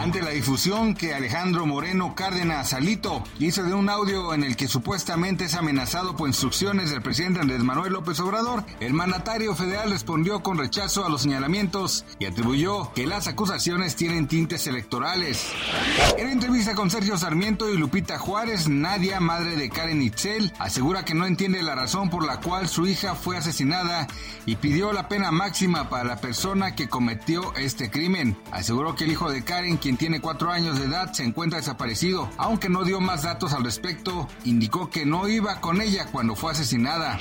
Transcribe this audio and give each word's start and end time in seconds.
Ante 0.00 0.22
la 0.22 0.30
difusión 0.30 0.94
que 0.94 1.12
Alejandro 1.12 1.66
Moreno 1.66 2.14
Cárdenas 2.14 2.72
Alito 2.72 3.22
hizo 3.38 3.62
de 3.64 3.74
un 3.74 3.90
audio 3.90 4.32
en 4.32 4.44
el 4.44 4.56
que 4.56 4.66
supuestamente 4.66 5.44
es 5.44 5.54
amenazado 5.54 6.16
por 6.16 6.26
instrucciones 6.26 6.88
del 6.88 7.02
presidente 7.02 7.40
Andrés 7.40 7.62
Manuel 7.62 7.92
López 7.92 8.18
Obrador, 8.20 8.64
el 8.80 8.94
mandatario 8.94 9.54
federal 9.54 9.90
respondió 9.90 10.42
con 10.42 10.56
rechazo 10.56 11.04
a 11.04 11.10
los 11.10 11.20
señalamientos 11.20 12.06
y 12.18 12.24
atribuyó 12.24 12.94
que 12.94 13.06
las 13.06 13.28
acusaciones 13.28 13.94
tienen 13.94 14.26
tintes 14.26 14.66
electorales. 14.66 15.52
En 16.16 16.30
entrevista 16.30 16.74
con 16.74 16.90
Sergio 16.90 17.18
Sarmiento 17.18 17.68
y 17.68 17.76
Lupita 17.76 18.18
Juárez, 18.18 18.68
Nadia, 18.70 19.20
madre 19.20 19.54
de 19.54 19.68
Karen 19.68 20.00
Itzel, 20.00 20.50
asegura 20.58 21.04
que 21.04 21.14
no 21.14 21.26
entiende 21.26 21.62
la 21.62 21.74
razón 21.74 22.08
por 22.08 22.24
la 22.24 22.40
cual 22.40 22.68
su 22.68 22.86
hija 22.86 23.14
fue 23.14 23.36
asesinada 23.36 24.06
y 24.46 24.56
pidió 24.56 24.94
la 24.94 25.08
pena 25.08 25.30
máxima 25.30 25.90
para 25.90 26.04
la 26.04 26.16
persona 26.16 26.74
que 26.74 26.88
cometió 26.88 27.54
este 27.56 27.90
crimen. 27.90 28.34
Aseguró 28.50 28.94
que 28.94 29.04
el 29.04 29.12
hijo 29.12 29.30
de 29.30 29.44
Karen, 29.44 29.76
quien 29.76 29.89
tiene 29.96 30.20
cuatro 30.20 30.50
años 30.50 30.78
de 30.78 30.86
edad, 30.86 31.12
se 31.12 31.24
encuentra 31.24 31.58
desaparecido. 31.58 32.28
Aunque 32.36 32.68
no 32.68 32.84
dio 32.84 33.00
más 33.00 33.22
datos 33.22 33.52
al 33.52 33.64
respecto, 33.64 34.28
indicó 34.44 34.90
que 34.90 35.06
no 35.06 35.28
iba 35.28 35.60
con 35.60 35.80
ella 35.80 36.06
cuando 36.10 36.36
fue 36.36 36.52
asesinada. 36.52 37.18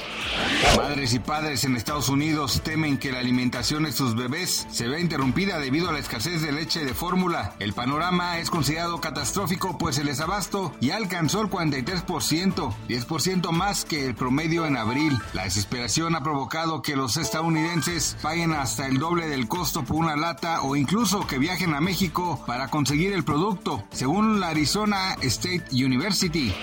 Madres 0.77 1.13
y 1.13 1.19
padres 1.19 1.63
en 1.63 1.75
Estados 1.75 2.09
Unidos 2.09 2.61
temen 2.63 2.97
que 2.97 3.11
la 3.11 3.19
alimentación 3.19 3.83
de 3.83 3.91
sus 3.91 4.15
bebés 4.15 4.67
se 4.71 4.87
vea 4.87 4.99
interrumpida 4.99 5.59
debido 5.59 5.89
a 5.89 5.93
la 5.93 5.99
escasez 5.99 6.41
de 6.41 6.51
leche 6.51 6.83
de 6.85 6.93
fórmula. 6.93 7.53
El 7.59 7.73
panorama 7.73 8.39
es 8.39 8.49
considerado 8.49 8.99
catastrófico 8.99 9.77
pues 9.77 9.97
el 9.97 10.07
desabasto 10.07 10.73
ya 10.81 10.97
alcanzó 10.97 11.41
el 11.41 11.49
43%, 11.49 12.73
10% 12.87 13.51
más 13.51 13.85
que 13.85 14.05
el 14.05 14.15
promedio 14.15 14.65
en 14.65 14.77
abril. 14.77 15.17
La 15.33 15.43
desesperación 15.43 16.15
ha 16.15 16.23
provocado 16.23 16.81
que 16.81 16.95
los 16.95 17.17
estadounidenses 17.17 18.17
paguen 18.21 18.53
hasta 18.53 18.87
el 18.87 18.99
doble 18.99 19.27
del 19.27 19.47
costo 19.47 19.83
por 19.83 19.97
una 19.97 20.15
lata 20.15 20.61
o 20.61 20.75
incluso 20.75 21.25
que 21.27 21.37
viajen 21.37 21.73
a 21.73 21.81
México 21.81 22.43
para 22.59 22.71
conseguir 22.71 23.13
el 23.13 23.23
producto, 23.23 23.85
según 23.89 24.41
la 24.41 24.49
Arizona 24.49 25.15
State 25.21 25.67
University. 25.71 26.53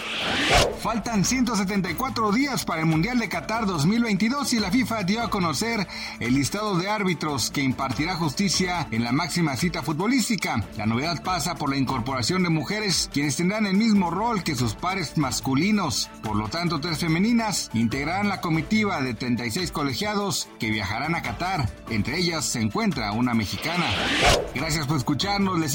Faltan 0.82 1.24
174 1.24 2.32
días 2.32 2.66
para 2.66 2.82
el 2.82 2.86
Mundial 2.86 3.18
de 3.18 3.30
Qatar 3.30 3.64
2022 3.64 4.52
y 4.52 4.60
la 4.60 4.70
FIFA 4.70 5.04
dio 5.04 5.22
a 5.22 5.30
conocer 5.30 5.88
el 6.20 6.34
listado 6.34 6.76
de 6.76 6.90
árbitros 6.90 7.50
que 7.50 7.62
impartirá 7.62 8.14
justicia 8.14 8.86
en 8.90 9.04
la 9.04 9.12
máxima 9.12 9.56
cita 9.56 9.82
futbolística. 9.82 10.62
La 10.76 10.84
novedad 10.84 11.22
pasa 11.22 11.54
por 11.54 11.70
la 11.70 11.78
incorporación 11.78 12.42
de 12.42 12.50
mujeres 12.50 13.08
quienes 13.10 13.36
tendrán 13.36 13.64
el 13.64 13.78
mismo 13.78 14.10
rol 14.10 14.42
que 14.44 14.54
sus 14.54 14.74
pares 14.74 15.16
masculinos. 15.16 16.10
Por 16.22 16.36
lo 16.36 16.48
tanto, 16.48 16.78
tres 16.78 16.98
femeninas 16.98 17.70
integrarán 17.72 18.28
la 18.28 18.42
comitiva 18.42 19.00
de 19.00 19.14
36 19.14 19.72
colegiados 19.72 20.46
que 20.60 20.70
viajarán 20.70 21.14
a 21.14 21.22
Qatar. 21.22 21.70
Entre 21.88 22.18
ellas 22.18 22.44
se 22.44 22.60
encuentra 22.60 23.12
una 23.12 23.32
mexicana. 23.32 23.86
Gracias 24.54 24.86
por 24.86 24.98
escucharnos, 24.98 25.58
les 25.58 25.74